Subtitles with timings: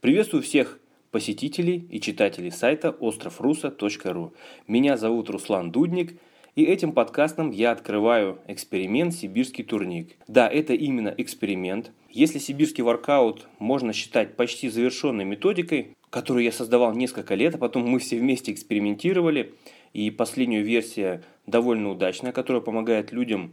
[0.00, 0.78] Приветствую всех
[1.10, 4.32] посетителей и читателей сайта островруса.ру.
[4.68, 6.20] Меня зовут Руслан Дудник,
[6.54, 10.14] и этим подкастом я открываю эксперимент «Сибирский турник».
[10.28, 11.90] Да, это именно эксперимент.
[12.10, 17.88] Если сибирский воркаут можно считать почти завершенной методикой, которую я создавал несколько лет, а потом
[17.88, 19.52] мы все вместе экспериментировали,
[19.94, 23.52] и последняя версия довольно удачная, которая помогает людям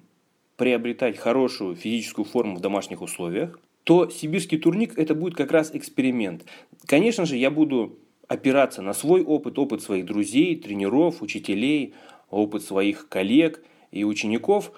[0.58, 6.44] приобретать хорошую физическую форму в домашних условиях, то сибирский турник это будет как раз эксперимент.
[6.88, 11.94] Конечно же, я буду опираться на свой опыт, опыт своих друзей, тренеров, учителей,
[12.32, 14.72] опыт своих коллег и учеников.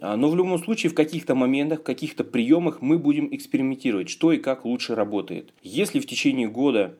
[0.00, 4.32] А, но в любом случае в каких-то моментах, в каких-то приемах мы будем экспериментировать, что
[4.32, 5.54] и как лучше работает.
[5.62, 6.98] Если в течение года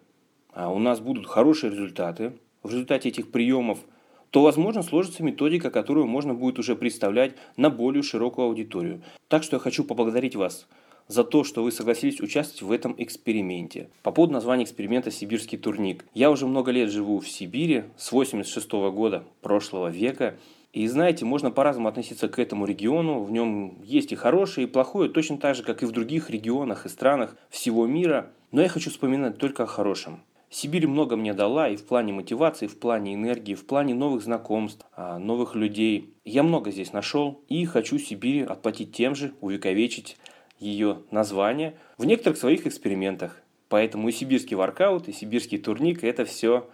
[0.53, 3.81] а, у нас будут хорошие результаты, в результате этих приемов–
[4.31, 9.03] то, возможно, сложится методика, которую можно будет уже представлять на более широкую аудиторию.
[9.29, 10.67] Так что я хочу поблагодарить вас
[11.09, 13.89] за то, что вы согласились участвовать в этом эксперименте.
[14.03, 16.05] По поводу названия эксперимента «Сибирский турник».
[16.15, 20.37] Я уже много лет живу в Сибири, с 86 -го года прошлого века.
[20.73, 23.23] И знаете, можно по-разному относиться к этому региону.
[23.23, 26.85] В нем есть и хорошее, и плохое, точно так же, как и в других регионах
[26.85, 28.31] и странах всего мира.
[28.53, 30.21] Но я хочу вспоминать только о хорошем.
[30.49, 34.23] Сибирь много мне дала и в плане мотивации, и в плане энергии, в плане новых
[34.23, 36.15] знакомств, а, новых людей.
[36.25, 40.17] Я много здесь нашел и хочу Сибири отплатить тем же, увековечить
[40.59, 43.43] ее название в некоторых своих экспериментах.
[43.69, 46.69] Поэтому и сибирский воркаут, и сибирский турник– это все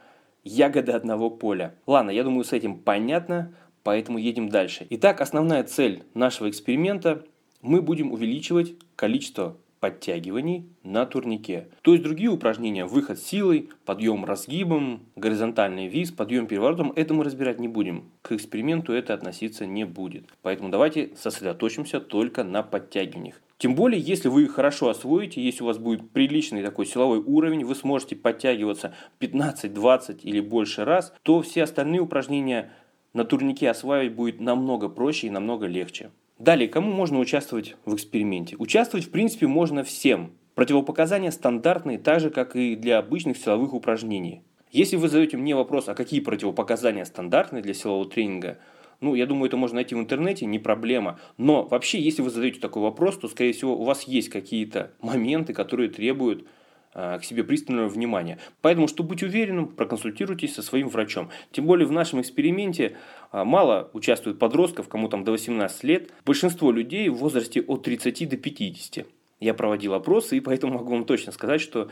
[0.45, 1.75] ягоды одного поля.
[1.87, 4.87] Ладно, я думаю, с этим понятно, поэтому едем дальше.
[4.91, 7.25] Итак, основная цель нашего эксперимента–
[7.63, 11.67] мы будем увеличивать количество подтягиваний на турнике.
[11.83, 17.59] То есть другие упражнения, выход силой, подъем разгибом, горизонтальный виз, подъем переворотом, это мы разбирать
[17.59, 18.05] не будем.
[18.23, 20.27] К эксперименту это относиться не будет.
[20.43, 23.43] Поэтому давайте сосредоточимся только на подтягиваниях.
[23.59, 27.75] Тем более, если вы хорошо освоите, если у вас будет приличный такой силовой уровень, вы
[27.75, 32.71] сможете подтягиваться 15, 20 или больше раз, то все остальные упражнения
[33.15, 36.13] на турнике осваивать будет намного проще и намного легче.
[36.39, 38.57] Далее, кому можно участвовать в эксперименте?
[38.59, 40.33] Участвовать, в принципе, можно всем.
[40.55, 44.43] Противопоказания стандартные, так же, как и для обычных силовых упражнений.
[44.71, 48.59] Если вы задаете мне вопрос, а какие противопоказания стандартные для силового тренинга,
[49.01, 51.19] ну, я думаю, это можно найти в интернете, не проблема.
[51.37, 55.53] Но вообще, если вы задаете такой вопрос, то, скорее всего, у вас есть какие-то моменты,
[55.53, 56.47] которые требуют
[56.93, 58.39] к себе пристального внимания.
[58.61, 61.31] Поэтому, чтобы быть уверенным, проконсультируйтесь со своим врачом.
[61.51, 62.97] Тем более в нашем эксперименте
[63.31, 66.11] а, мало участвует подростков, кому там до 18 лет.
[66.25, 69.07] Большинство людей в возрасте от 30 до 50.
[69.41, 71.89] Я проводил опросы, и поэтому могу вам точно сказать, что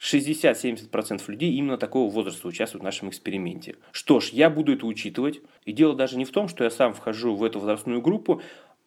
[0.00, 3.76] 60-70% людей именно такого возраста участвуют в нашем эксперименте.
[3.92, 5.40] Что ж, я буду это учитывать.
[5.64, 8.40] И дело даже не в том, что я сам вхожу в эту возрастную группу,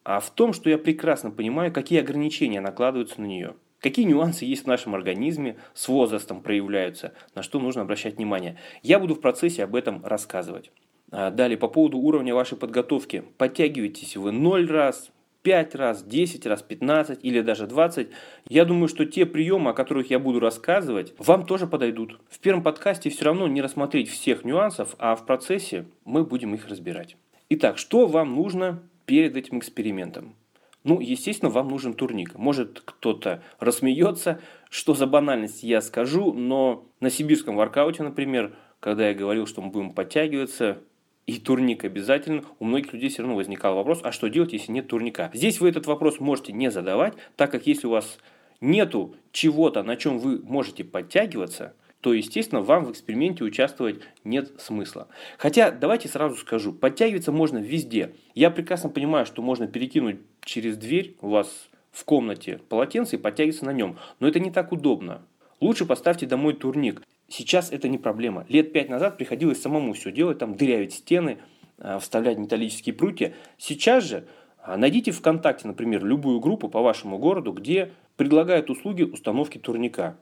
[0.04, 3.56] а в том, что я прекрасно понимаю, какие ограничения накладываются на нее.
[3.82, 8.58] Какие нюансы есть в нашем организме, с возрастом проявляются, на что нужно обращать внимание.
[8.84, 10.72] Я буду в процессе об этом рассказывать.
[11.12, 13.24] А, далее, по поводу уровня вашей подготовки.
[13.38, 18.10] Подтягиваетесь вы 0 раз, 5 раз, 10 раз, 15 или даже 20.
[18.48, 22.20] Я думаю, что те приемы, о которых я буду рассказывать, вам тоже подойдут.
[22.30, 26.68] В первом подкасте все равно не рассмотреть всех нюансов, а в процессе мы будем их
[26.68, 27.18] разбирать.
[27.50, 30.36] Итак, что вам нужно перед этим экспериментом?
[30.84, 32.36] Ну, естественно, вам нужен турник.
[32.36, 39.14] Может, кто-то рассмеется, что за банальность я скажу, но на сибирском воркауте, например, когда я
[39.14, 40.80] говорил, что мы будем подтягиваться,
[41.28, 44.88] и турник обязательно, у многих людей все равно возникал вопрос, а что делать, если нет
[44.88, 45.30] турника?
[45.34, 48.18] Здесь вы этот вопрос можете не задавать, так как если у вас
[48.60, 55.08] нету чего-то, на чем вы можете подтягиваться, то, естественно, вам в эксперименте участвовать нет смысла.
[55.38, 58.16] Хотя, давайте сразу скажу, подтягиваться можно везде.
[58.34, 63.66] Я прекрасно понимаю, что можно перекинуть через дверь у вас в комнате полотенце и подтягиваться
[63.66, 65.22] на нем, но это не так удобно.
[65.60, 67.04] Лучше поставьте домой турник.
[67.28, 68.46] Сейчас это не проблема.
[68.50, 71.38] Лет пять назад приходилось самому все делать, там дырявить стены,
[71.78, 73.34] а, вставлять металлические прутья.
[73.58, 74.26] Сейчас же
[74.58, 80.18] а, найдите ВКонтакте, например, любую группу по вашему городу, где предлагают услуги установки турника.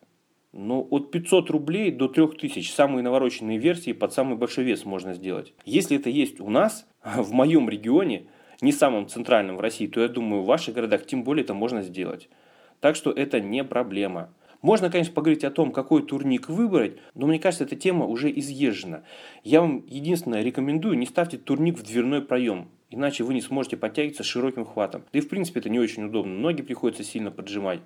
[0.52, 5.54] Ну, от 500 рублей до 3000 самые навороченные версии под самый большой вес можно сделать.
[5.66, 8.28] Если это есть у нас, в моем регионе,
[8.62, 11.82] не самом центральном в России, то я думаю, в ваших городах тем более это можно
[11.82, 12.30] сделать.
[12.80, 14.30] Так что это не проблема.
[14.62, 19.04] Можно, конечно, поговорить о том, какой турник выбрать, но мне кажется, эта тема уже изъезжена.
[19.44, 24.24] Я вам единственное рекомендую, не ставьте турник в дверной проем, иначе вы не сможете подтягиваться
[24.24, 25.06] широким хватом.
[25.14, 27.80] Да и в принципе это не очень удобно, ноги приходится сильно поджимать.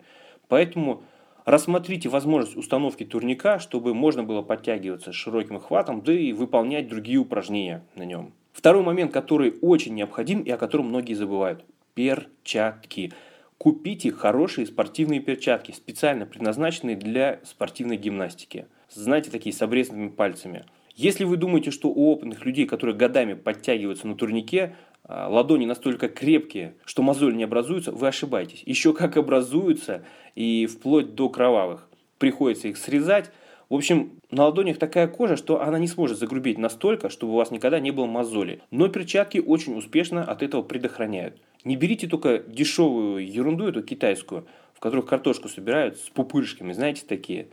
[0.47, 1.03] Поэтому
[1.45, 7.83] Рассмотрите возможность установки турника, чтобы можно было подтягиваться широким хватом, да и выполнять другие упражнения
[7.95, 8.33] на нем.
[8.53, 11.65] Второй момент, который очень необходим и о котором многие забывают.
[11.95, 13.11] Перчатки.
[13.57, 18.67] Купите хорошие спортивные перчатки, специально предназначенные для спортивной гимнастики.
[18.89, 20.65] Знаете, такие с обрезанными пальцами.
[20.95, 26.07] Если вы думаете, что у опытных людей, которые годами подтягиваются на турнике, а, ладони настолько
[26.07, 28.61] крепкие, что мозоль не образуется, вы ошибаетесь.
[28.65, 30.03] Еще как образуются
[30.35, 31.89] и вплоть до кровавых.
[32.19, 33.31] Приходится их срезать.
[33.73, 37.49] В общем, на ладонях такая кожа, что она не сможет загрубить настолько, чтобы у вас
[37.49, 38.61] никогда не было мозоли.
[38.69, 41.41] Но перчатки очень успешно от этого предохраняют.
[41.63, 47.47] Не берите только дешевую ерунду, эту китайскую, в которых картошку собирают с пупырышками, знаете, такие.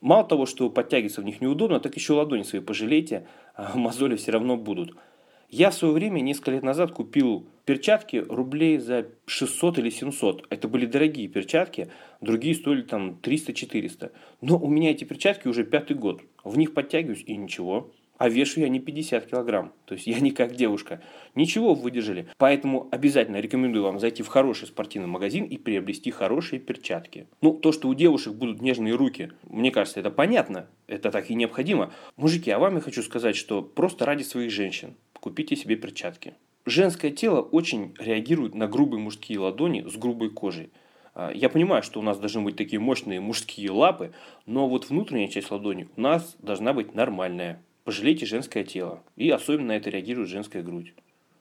[0.00, 4.32] Мало того, что подтягиваться в них неудобно, так еще ладони свои пожалейте, а мозоли все
[4.32, 4.96] равно будут.
[5.48, 10.46] Я в свое время, несколько лет назад, купил перчатки рублей за 600 или 700.
[10.50, 11.88] Это были дорогие перчатки,
[12.20, 14.12] другие стоили там 300-400.
[14.40, 16.22] Но у меня эти перчатки уже пятый год.
[16.42, 17.92] В них подтягиваюсь и ничего.
[18.18, 19.72] А вешу я не 50 килограмм.
[19.84, 21.02] То есть я не как девушка.
[21.34, 22.28] Ничего выдержали.
[22.38, 27.26] Поэтому обязательно рекомендую вам зайти в хороший спортивный магазин и приобрести хорошие перчатки.
[27.42, 30.68] Ну, то, что у девушек будут нежные руки, мне кажется, это понятно.
[30.86, 31.92] Это так и необходимо.
[32.16, 34.94] Мужики, а вам я хочу сказать, что просто ради своих женщин
[35.26, 36.34] купите себе перчатки.
[36.66, 40.70] Женское тело очень реагирует на грубые мужские ладони с грубой кожей.
[41.14, 44.12] А, я понимаю, что у нас должны быть такие мощные мужские лапы,
[44.46, 47.60] но вот внутренняя часть ладони у нас должна быть нормальная.
[47.82, 49.02] Пожалейте женское тело.
[49.16, 50.94] И особенно на это реагирует женская грудь.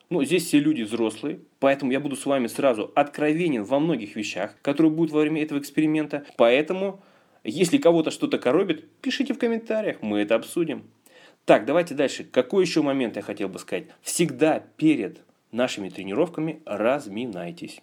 [0.10, 4.56] Ну, здесь все люди взрослые, поэтому я буду с вами сразу откровенен во многих вещах,
[4.64, 6.26] которые будут во время этого эксперимента.
[6.38, 7.04] Поэтому,
[7.44, 10.86] если кого-то что-то коробит, пишите в комментариях, мы это обсудим.
[11.46, 12.24] Так, давайте дальше.
[12.24, 13.86] Какой еще момент я хотел бы сказать?
[14.02, 15.22] Всегда перед
[15.52, 17.82] нашими тренировками разминайтесь.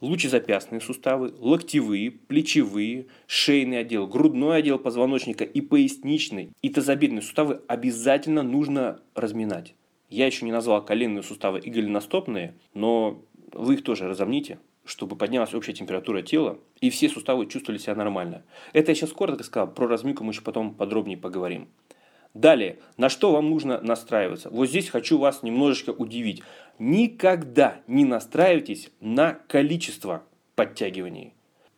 [0.00, 8.44] Лучезапястные суставы, локтевые, плечевые, шейный отдел, грудной отдел позвоночника и поясничный, и тазобедренные суставы обязательно
[8.44, 9.74] нужно разминать.
[10.08, 15.54] Я еще не назвал коленные суставы и голеностопные, но вы их тоже разомните, чтобы поднялась
[15.54, 18.44] общая температура тела, и все суставы чувствовали себя нормально.
[18.72, 21.68] Это я сейчас коротко сказал, про разминку мы еще потом подробнее поговорим.
[22.34, 24.50] Далее, на что вам нужно настраиваться?
[24.50, 26.42] Вот здесь хочу вас немножечко удивить.
[26.80, 30.24] Никогда не настраивайтесь на количество
[30.56, 31.32] подтягиваний.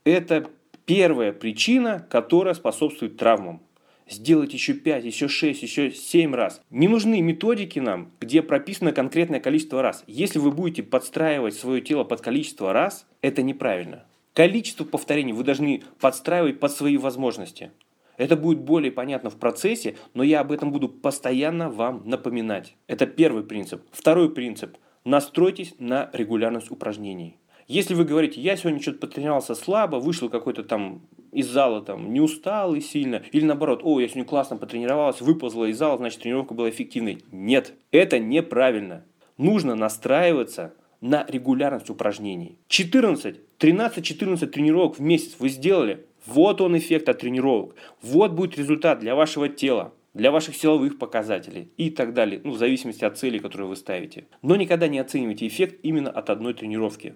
[0.05, 0.49] Это
[0.87, 3.61] первая причина, которая способствует травмам.
[4.09, 6.63] Сделать еще 5, еще 6, еще 7 раз.
[6.71, 10.05] Не нужны методики нам, где прописано конкретное количество раз.
[10.07, 14.05] Если вы будете подстраивать свое тело под количество раз, это неправильно.
[14.33, 17.73] Количество повторений вы должны подстраивать под свои возможности.
[18.17, 22.77] Это будет более понятно в процессе, но я об этом буду постоянно вам напоминать.
[22.87, 23.83] Это первый принцип.
[23.91, 24.77] Второй принцип.
[25.05, 27.37] Настройтесь на регулярность упражнений.
[27.69, 31.03] Если вы говорите, я сегодня что-то потренировался слабо, вышел какой-то там
[31.33, 35.67] из зала там не устал и сильно, или наоборот, о, я сегодня классно потренировалась, выползла
[35.67, 37.19] из зала, значит тренировка была эффективной.
[37.31, 39.05] Нет, это неправильно.
[39.37, 42.59] Нужно настраиваться на регулярность упражнений.
[42.69, 47.77] 14, 13-14 тренировок в месяц вы сделали, вот он эффект от тренировок.
[48.03, 52.41] Вот будет результат для вашего тела, для ваших силовых показателей и так далее.
[52.43, 54.27] Ну, в зависимости от целей, которые вы ставите.
[54.43, 57.15] Но никогда не оценивайте эффект именно от одной тренировки.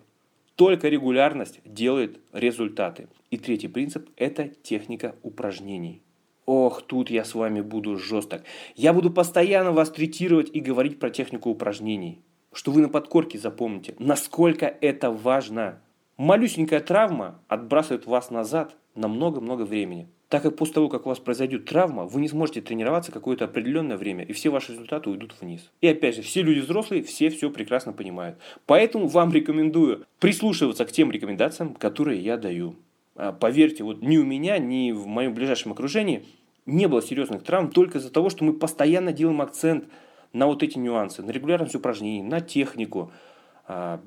[0.54, 3.08] Только регулярность делает результаты.
[3.30, 6.02] И третий принцип– это техника упражнений.
[6.46, 8.42] Ох, тут я с вами буду жесток.
[8.76, 12.20] Я буду постоянно вас третировать и говорить про технику упражнений.
[12.52, 15.80] Что вы на подкорке запомните, насколько это важно.
[16.16, 20.08] Малюсенькая травма отбрасывает вас назад на много-много времени.
[20.28, 23.96] Так как после того, как у вас произойдет травма, вы не сможете тренироваться какое-то определенное
[23.96, 25.70] время, и все ваши результаты уйдут вниз.
[25.80, 28.36] И опять же, все люди взрослые, все все прекрасно понимают.
[28.66, 32.74] Поэтому вам рекомендую прислушиваться к тем рекомендациям, которые я даю.
[33.14, 36.24] А, поверьте, вот ни у меня, ни в моем ближайшем окружении
[36.66, 39.84] не было серьезных травм только из-за того, что мы постоянно делаем акцент
[40.32, 43.12] на вот эти нюансы, на регулярность упражнений, на технику,
[43.66, 44.00] а,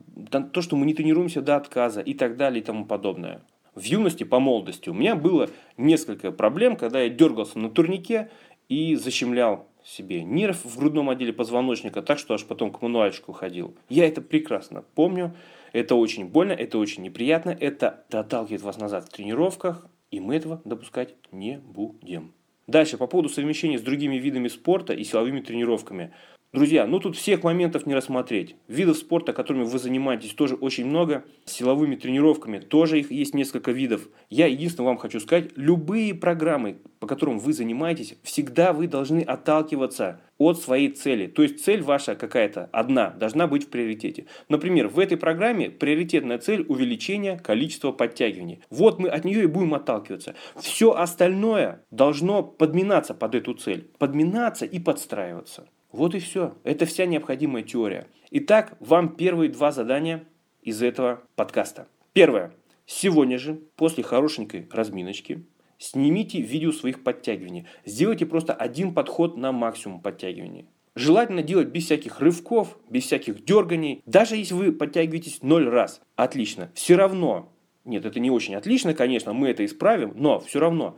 [0.51, 3.41] то, что мы не тренируемся до отказа и так далее и тому подобное
[3.75, 8.29] в юности, по молодости, у меня было несколько проблем, когда я дергался на турнике
[8.69, 13.75] и защемлял себе нерв в грудном отделе позвоночника, так что аж потом к мануальчику ходил.
[13.89, 15.35] Я это прекрасно помню.
[15.73, 20.61] Это очень больно, это очень неприятно, это отталкивает вас назад в тренировках, и мы этого
[20.65, 22.31] допускать не будем.
[22.67, 26.13] Дальше, по поводу совмещения с другими видами спорта и силовыми тренировками–
[26.53, 28.55] Друзья, ну тут всех моментов не рассмотреть.
[28.67, 31.25] Видов спорта, которыми вы занимаетесь, тоже очень много.
[31.45, 34.07] Силовыми тренировками тоже их есть несколько видов.
[34.29, 40.21] Я единственное вам хочу сказать, любые программы, по которым вы занимаетесь, всегда вы должны отталкиваться
[40.37, 41.25] от своей цели.
[41.25, 44.27] То есть цель ваша какая-то одна должна быть в приоритете.
[44.47, 48.61] Например, в этой программе приоритетная цель увеличения количества подтягиваний.
[48.69, 50.35] Вот мы от нее и будем отталкиваться.
[50.57, 53.89] Все остальное должно подминаться под эту цель.
[53.97, 55.67] Подминаться и подстраиваться.
[55.93, 56.57] Вот и все.
[56.63, 58.07] Это вся необходимая теория.
[58.31, 60.25] Итак, вам первые два задания
[60.63, 61.87] из этого подкаста.
[62.13, 62.51] Первое.
[62.87, 65.45] Сегодня же, после хорошенькой разминочки,
[65.77, 67.67] снимите видео своих подтягиваний.
[67.85, 70.65] Сделайте просто один подход на максимум подтягиваний.
[70.95, 74.01] Желательно делать без всяких рывков, без всяких дерганий.
[74.07, 76.71] Даже если вы подтягиваетесь ноль раз, отлично.
[76.73, 77.53] Все равно,
[77.85, 80.97] нет, это не очень отлично, конечно, мы это исправим, но все равно,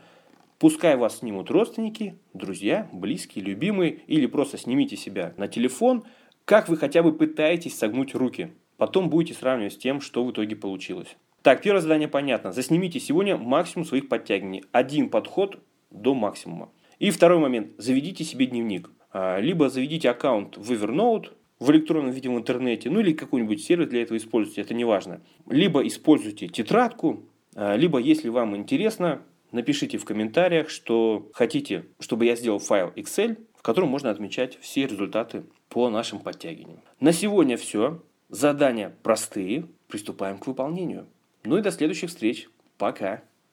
[0.66, 6.06] пускай вас снимут родственники, друзья, близкие, любимые, или просто снимите себя на телефон,
[6.44, 8.56] как вы хотя бы пытаетесь согнуть руки.
[8.78, 11.18] Потом будете сравнивать с тем, что в итоге получилось.
[11.44, 12.52] Так, первое задание понятно.
[12.52, 14.64] Заснимите сегодня максимум своих подтягиваний.
[14.72, 15.60] Один подход
[15.92, 16.72] до максимума.
[16.98, 17.74] И второй момент.
[17.78, 18.90] Заведите себе дневник.
[19.12, 21.28] А, либо заведите аккаунт в Evernote,
[21.60, 25.22] в электронном виде в интернете, ну или какой-нибудь сервис для этого используйте, это не важно.
[25.48, 29.22] Либо используйте тетрадку, а, либо, если вам интересно,
[29.52, 34.86] напишите в комментариях, что хотите, чтобы я сделал файл Excel, в котором можно отмечать все
[34.86, 36.82] результаты по нашим подтягиваниям.
[37.00, 38.02] На сегодня все.
[38.30, 39.68] Задания простые.
[39.88, 41.08] Приступаем к выполнению.
[41.44, 42.50] Ну и до следующих встреч.
[42.78, 43.24] Пока.